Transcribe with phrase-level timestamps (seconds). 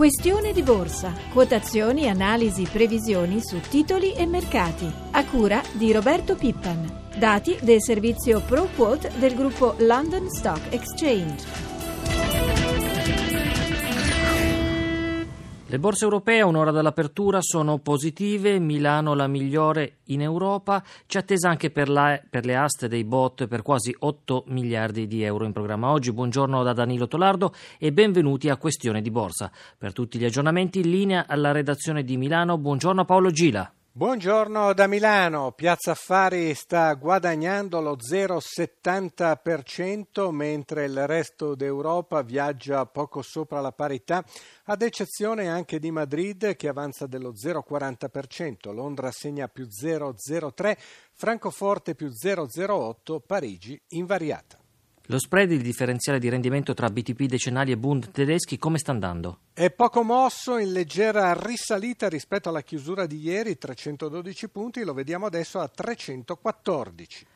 [0.00, 1.12] Questione di borsa.
[1.30, 4.90] Quotazioni, analisi, previsioni su titoli e mercati.
[5.10, 7.08] A cura di Roberto Pippan.
[7.18, 11.69] Dati del servizio ProQuote del gruppo London Stock Exchange.
[15.70, 21.70] Le borse europee un'ora dall'apertura sono positive, Milano la migliore in Europa, c'è attesa anche
[21.70, 25.92] per, la, per, le aste dei bot per quasi 8 miliardi di euro in programma
[25.92, 26.10] oggi.
[26.10, 29.52] Buongiorno da Danilo Tolardo e benvenuti a Questione di Borsa.
[29.78, 33.72] Per tutti gli aggiornamenti in linea alla redazione di Milano, buongiorno a Paolo Gila.
[33.92, 43.20] Buongiorno da Milano, Piazza Affari sta guadagnando lo 0,70% mentre il resto d'Europa viaggia poco
[43.20, 44.24] sopra la parità,
[44.66, 50.76] ad eccezione anche di Madrid che avanza dello 0,40%, Londra segna più 0,03%,
[51.12, 54.56] Francoforte più 0,08%, Parigi invariata.
[55.10, 59.40] Lo spread, il differenziale di rendimento tra BTP decennali e Bund tedeschi, come sta andando?
[59.52, 65.26] È poco mosso, in leggera risalita rispetto alla chiusura di ieri, 312 punti, lo vediamo
[65.26, 67.26] adesso a 314.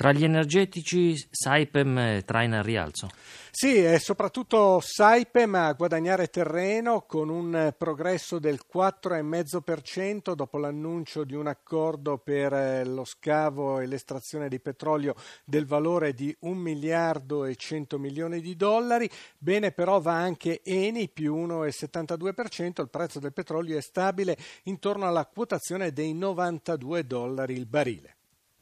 [0.00, 3.10] Tra gli energetici Saipem traina il rialzo.
[3.50, 11.34] Sì, è soprattutto Saipem a guadagnare terreno con un progresso del 4,5% dopo l'annuncio di
[11.34, 17.44] un accordo per eh, lo scavo e l'estrazione di petrolio del valore di 1 miliardo
[17.44, 19.06] e 100 milioni di dollari.
[19.36, 25.26] Bene però va anche Eni più 1,72%, il prezzo del petrolio è stabile intorno alla
[25.26, 28.14] quotazione dei 92 dollari il barile.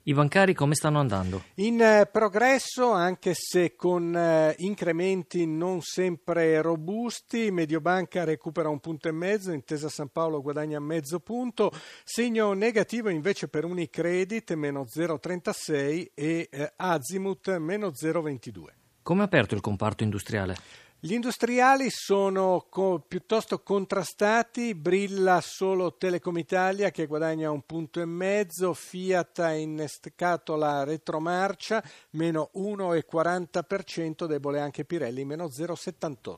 [0.08, 1.42] I bancari come stanno andando?
[1.56, 9.08] In eh, progresso, anche se con eh, incrementi non sempre robusti, Mediobanca recupera un punto
[9.08, 11.70] e mezzo, Intesa San Paolo guadagna mezzo punto,
[12.04, 18.62] segno negativo invece per Unicredit meno 0,36 e eh, Azimut meno 0,22.
[19.02, 20.56] Come è aperto il comparto industriale?
[21.00, 28.04] Gli industriali sono co- piuttosto contrastati, brilla solo Telecom Italia che guadagna un punto e
[28.04, 31.80] mezzo, Fiat ha innescato la retromarcia,
[32.10, 36.36] meno 1,40%, debole anche Pirelli, meno 0,78%.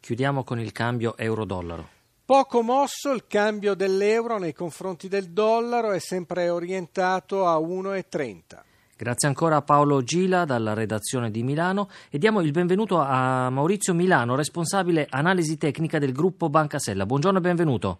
[0.00, 1.88] Chiudiamo con il cambio euro-dollaro.
[2.26, 8.60] Poco mosso il cambio dell'euro nei confronti del dollaro è sempre orientato a 1,30.
[9.02, 13.94] Grazie ancora a Paolo Gila dalla redazione di Milano e diamo il benvenuto a Maurizio
[13.94, 17.04] Milano, responsabile analisi tecnica del gruppo Banca Sella.
[17.04, 17.98] Buongiorno e benvenuto.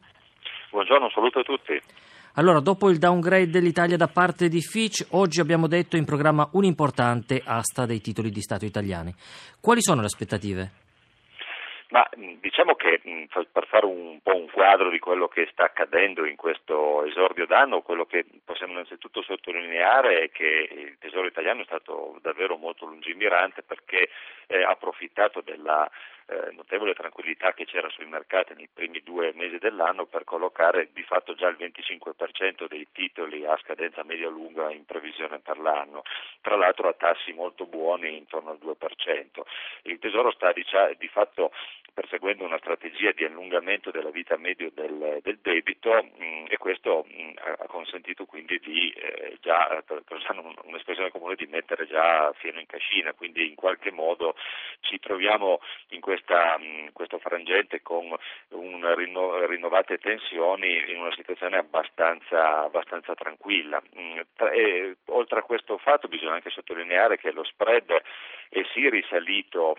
[0.70, 1.72] Buongiorno, saluto a tutti.
[2.34, 7.42] Allora, dopo il downgrade dell'Italia da parte di Fitch, oggi abbiamo detto in programma un'importante
[7.44, 9.12] asta dei titoli di Stato italiani.
[9.60, 10.81] Quali sono le aspettative?
[11.92, 12.08] Ma
[12.41, 13.03] diciamo che
[13.53, 17.82] per fare un po' un quadro di quello che sta accadendo in questo esordio d'anno,
[17.82, 23.62] quello che possiamo innanzitutto sottolineare è che il Tesoro italiano è stato davvero molto lungimirante
[23.62, 24.08] perché
[24.56, 25.88] ha approfittato della
[26.26, 31.02] eh, notevole tranquillità che c'era sui mercati nei primi due mesi dell'anno per collocare di
[31.02, 36.02] fatto già il 25% dei titoli a scadenza media-lunga in previsione per l'anno,
[36.41, 39.42] tra l'altro a tassi molto buoni intorno al 2%.
[39.82, 41.52] Il Tesoro sta diciamo, di fatto
[41.92, 47.04] perseguendo una strategia di allungamento della vita medio del, del debito mh, mm, e questo
[47.06, 52.32] mh, mm, ha consentito quindi di eh, già, per usare un'espressione comune, di mettere già
[52.34, 54.34] fieno in cascina, quindi in qualche modo
[54.80, 58.14] ci troviamo in questa, mh, questo frangente con
[58.48, 63.80] un rinno, rinnovate tensioni in una situazione abbastanza, abbastanza tranquilla.
[64.53, 68.03] E, oltre a questo fatto bisogna anche sottolineare che lo spread
[68.53, 69.78] è sì risalito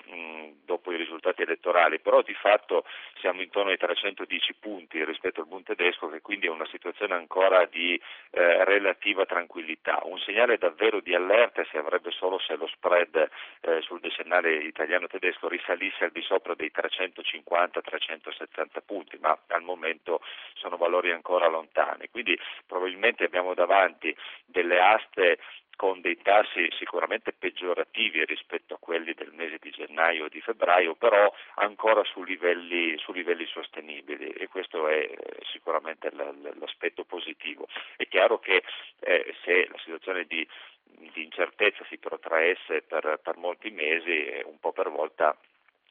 [0.66, 2.86] dopo i risultati elettorali, però di fatto
[3.20, 7.66] siamo intorno ai 310 punti rispetto al Bund tedesco, che quindi è una situazione ancora
[7.66, 10.00] di eh, relativa tranquillità.
[10.06, 13.30] Un segnale davvero di allerta si avrebbe solo se lo spread
[13.62, 20.20] eh, sul decennale italiano-tedesco risalisse al di sopra dei 350-370 punti, ma al momento
[20.56, 22.10] sono valori ancora lontani.
[22.10, 24.16] Quindi probabilmente abbiamo davanti
[24.46, 25.38] delle aste
[25.76, 30.96] con dei tassi sicuramente peggiorativi rispetto a quelli del mese di gennaio o di febbraio,
[30.96, 35.18] però ancora su livelli, su livelli sostenibili e questo è eh,
[35.52, 37.68] sicuramente l'aspetto positivo.
[37.96, 38.64] È chiaro che
[39.00, 40.48] eh, se la situazione di,
[40.84, 45.36] di, incertezza si protraesse per, per molti mesi, un po' per volta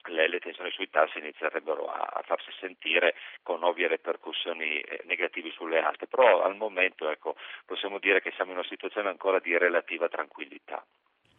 [0.09, 5.51] le, le, tensioni sui tassi inizierebbero a, a, farsi sentire con ovvie ripercussioni eh, negative
[5.51, 9.57] sulle aste, però al momento ecco, possiamo dire che siamo in una situazione ancora di
[9.57, 10.85] relativa tranquillità.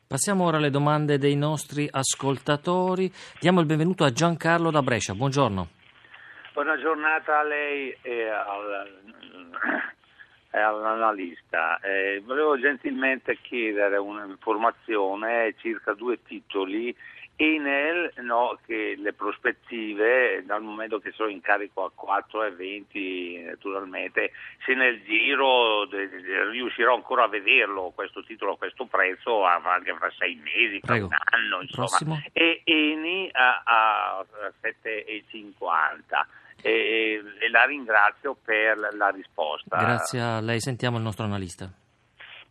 [0.08, 3.12] Passiamo ora alle domande dei nostri ascoltatori.
[3.40, 5.14] Diamo il benvenuto a Giancarlo da Brescia.
[5.14, 5.68] Buongiorno.
[6.54, 9.02] Buona giornata a lei e al,
[10.52, 11.80] all'analista.
[11.80, 16.96] Eh, volevo gentilmente chiedere un'informazione circa due titoli
[17.36, 24.32] Enel no, che le prospettive dal momento che sono in carico a 4,20 naturalmente
[24.64, 29.96] se nel giro de, de, riuscirò ancora a vederlo questo titolo a questo prezzo anche
[29.96, 32.22] fra sei mesi, fra un anno insomma Prossimo.
[32.32, 34.26] e Eni a, a
[34.62, 35.22] 7,50
[36.62, 39.78] e, e la ringrazio per la risposta.
[39.78, 41.70] Grazie a lei, sentiamo il nostro analista.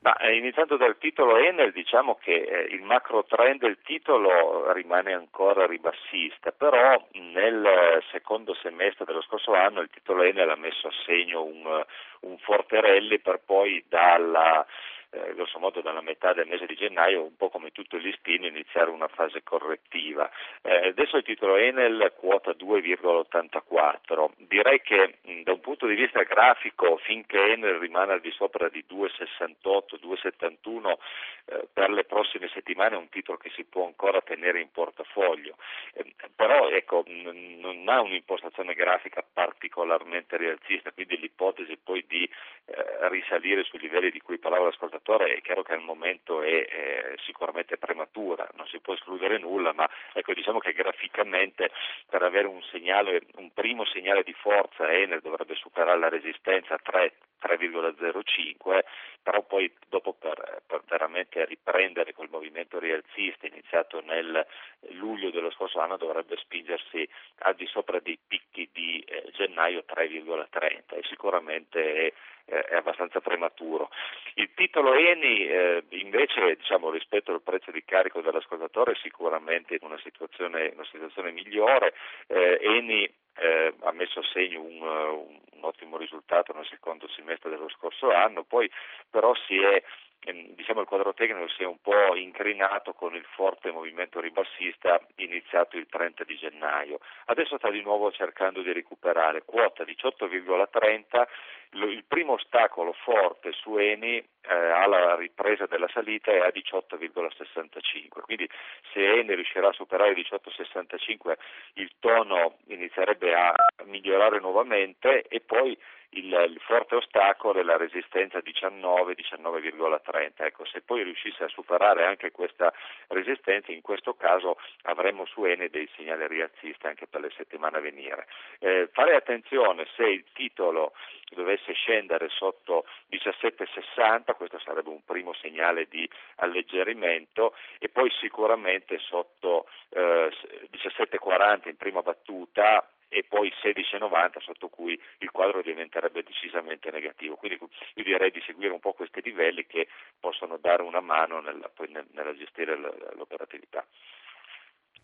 [0.03, 5.13] Ma, eh, iniziando dal titolo Enel, diciamo che eh, il macro trend del titolo rimane
[5.13, 10.93] ancora ribassista, però nel secondo semestre dello scorso anno il titolo Enel ha messo a
[11.07, 11.85] segno un,
[12.23, 14.67] un forte rally per poi dalla
[15.13, 18.47] eh, grosso modo dalla metà del mese di gennaio, un po' come tutto il listino,
[18.47, 20.31] iniziare una fase correttiva.
[20.63, 24.31] Eh, adesso il titolo Enel quota 2,84.
[24.39, 28.71] Direi che mh, da un punto di vista grafico, finché Enel rimane al di sopra
[28.71, 30.97] di 2,68, 2,71,
[31.45, 35.57] eh, per le prossime settimane è un titolo che si può ancora tenere in portafoglio.
[35.93, 42.25] Eh, però ecco, n- non ha un'impostazione grafica particolarmente rialzista, quindi l'ipotesi poi di
[42.65, 46.67] eh, risalire sui livelli di cui parlava l'ascoltatore giocatore è chiaro che al momento è,
[46.67, 51.71] è, sicuramente prematura, non si può escludere nulla, ma ecco, diciamo che graficamente
[52.09, 56.81] per avere un segnale, un primo segnale di forza Enel dovrebbe superare la resistenza a
[56.83, 58.81] 3, 3,05,
[59.23, 64.47] però poi dopo per, per, veramente riprendere quel movimento rialzista iniziato nel
[64.93, 67.09] luglio dello scorso anno dovrebbe spingersi
[67.39, 72.13] al di sopra dei picchi di eh, gennaio 3,30 e sicuramente è
[72.45, 73.91] è abbastanza prematuro.
[74.35, 79.81] Il titolo Eni eh, invece diciamo, rispetto al prezzo di carico dell'ascoltatore è sicuramente in
[79.83, 81.95] una situazione, una situazione migliore.
[82.27, 83.05] Eh, Eni
[83.35, 88.43] eh, ha messo a segno un, un, ottimo risultato nel secondo semestre dello scorso anno,
[88.43, 88.69] poi
[89.09, 89.83] però si è
[90.25, 95.01] Ehm, diciamo il quadro tecnico si è un po' incrinato con il forte movimento ribassista
[95.17, 97.01] iniziato il 30 di gennaio.
[97.27, 101.27] Adesso sta di nuovo cercando di recuperare quota 18,30,
[101.73, 108.49] il primo ostacolo forte su Eni eh, alla ripresa della salita è a 18,65, quindi
[108.93, 111.35] se Eni riuscirà a superare i 18,65
[111.75, 113.55] il tono inizierebbe a
[113.85, 115.77] migliorare nuovamente e poi
[116.15, 120.45] il, il, forte ostacolo è la resistenza 19, 19,30.
[120.45, 122.73] Ecco, se poi riuscisse a superare anche questa
[123.09, 127.81] resistenza, in questo caso avremmo su Ene dei segnali rialzisti anche per le settimane a
[127.81, 128.27] venire.
[128.59, 130.93] Eh, fare attenzione se il titolo
[131.31, 139.67] dovesse scendere sotto 17,60, questo sarebbe un primo segnale di alleggerimento e poi sicuramente sotto
[139.91, 140.31] eh,
[140.71, 147.37] 17,40 in prima battuta e poi 16,90 sotto cui il quadro diventerebbe decisamente negativo.
[147.37, 149.89] Quindi io direi di seguire un po' questi livelli che
[150.19, 151.71] possono dare una mano nella,
[152.13, 152.75] nella gestire
[153.15, 153.85] l'operatività.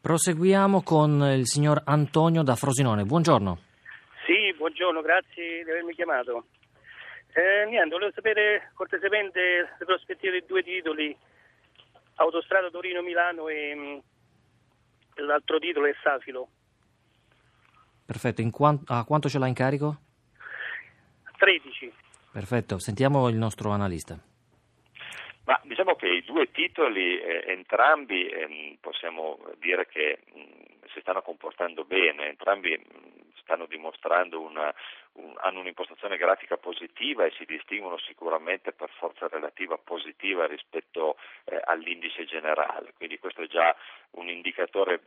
[0.00, 3.04] Proseguiamo con il signor Antonio da Frosinone.
[3.04, 3.58] Buongiorno.
[4.24, 6.46] Sì, buongiorno, grazie di avermi chiamato.
[7.34, 11.14] Eh, niente, volevo sapere cortesemente le prospettive di due titoli,
[12.16, 16.48] Autostrada Torino-Milano e mh, mm, l'altro titolo è Safilo.
[18.08, 19.96] Perfetto, quant- a quanto ce l'ha in carico?
[21.36, 21.92] 13.
[22.32, 24.18] Perfetto, sentiamo il nostro analista.
[25.44, 30.44] Ma diciamo che i due titoli, eh, entrambi eh, possiamo dire che mh, mm,
[30.94, 34.72] si stanno comportando bene, entrambi mh, mm, stanno dimostrando una,
[35.14, 41.60] un, hanno un'impostazione grafica positiva e si distinguono sicuramente per forza relativa positiva rispetto eh,
[41.62, 43.76] all'indice generale, quindi questo è già
[44.12, 45.00] un indicatore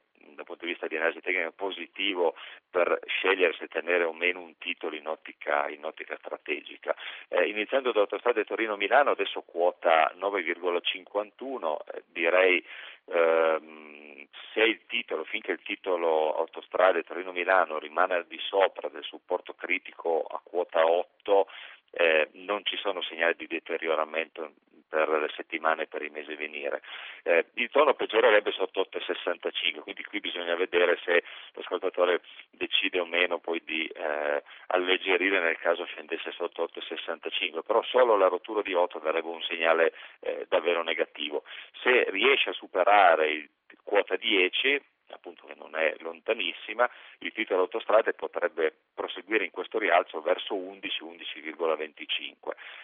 [1.02, 2.36] analisi tecnica positivo
[2.70, 6.96] per scegliere se tenere o meno un titolo in ottica, in ottica strategica.
[7.28, 12.64] Eh, iniziando da Autostrade Torino-Milano, adesso quota 9,51, eh, direi
[13.06, 19.54] ehm, se il titolo, finché il titolo Autostrade Torino-Milano rimane al di sopra del supporto
[19.54, 21.48] critico a quota 8,
[21.92, 24.54] eh, non ci sono segnali di deterioramento
[24.92, 26.82] per le settimane e per i mesi a venire.
[27.24, 32.20] Eh, il tono peggiorerebbe sotto 8,65, quindi qui bisogna vedere se l'ascoltatore
[32.50, 38.28] decide o meno poi di eh, alleggerire nel caso scendesse sotto 8,65, però solo la
[38.28, 41.44] rottura di 8 darebbe un segnale eh, davvero negativo.
[41.82, 43.50] Se riesce a superare il
[43.84, 44.82] quota 10
[45.14, 46.90] appunto che non è lontanissima,
[47.20, 52.34] il titolo autostrade potrebbe proseguire in questo rialzo verso 11-11,25.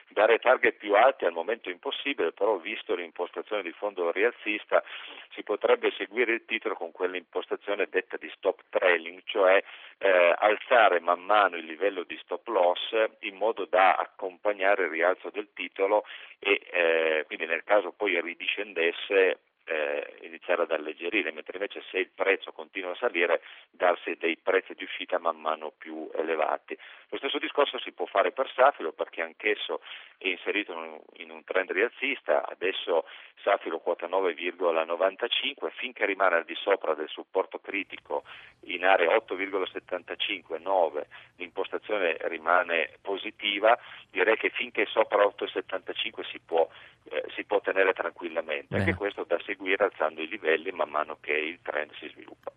[0.10, 4.84] Dare target più alti al momento è impossibile, però visto l'impostazione di fondo rialzista
[5.32, 9.64] si potrebbe seguire il titolo con quell'impostazione detta di stop trailing, cioè
[10.00, 15.30] eh, alzare man mano il livello di stop loss in modo da accompagnare il rialzo
[15.30, 16.06] del titolo
[16.40, 22.10] e eh, quindi nel caso poi ridiscendesse eh, iniziare ad alleggerire, mentre invece se il
[22.14, 26.78] prezzo continua a salire darsi dei prezzi di uscita man mano più elevati.
[27.10, 29.82] Lo stesso discorso si può fare per Safilo perché anch'esso
[30.18, 33.06] è inserito in un trend rialzista, adesso
[33.42, 38.24] Safilo quota 9,95, finché rimane al di sopra del supporto critico
[38.62, 41.06] in area 8,75-9
[41.38, 43.78] l'impostazione rimane positiva,
[44.12, 46.68] direi che finché sopra 8,75 si può,
[47.10, 48.84] eh, si può tenere tranquillamente, Bene.
[48.84, 52.52] anche questo da seguire alzando i livelli man mano che il trend si sviluppa.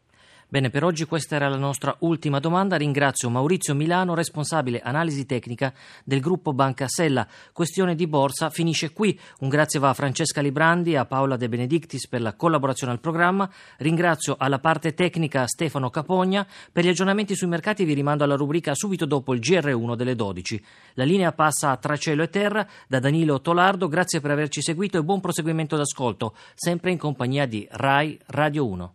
[0.50, 2.74] Bene, per oggi questa era la nostra ultima domanda.
[2.74, 7.24] Ringrazio Maurizio Milano, responsabile analisi tecnica del gruppo Banca Sella.
[7.52, 9.16] Questione di borsa finisce qui.
[9.38, 12.98] Un grazie va a Francesca Librandi e a Paola De Benedictis per la collaborazione al
[12.98, 13.48] programma.
[13.76, 16.44] Ringrazio alla parte tecnica Stefano Capogna.
[16.72, 20.64] Per gli aggiornamenti sui mercati vi rimando alla rubrica subito dopo il GR1 delle 12.
[20.94, 23.86] La linea passa tra cielo e terra da Danilo Tolardo.
[23.86, 28.94] Grazie per averci seguito e buon proseguimento d'ascolto, sempre in compagnia di RAI Radio 1.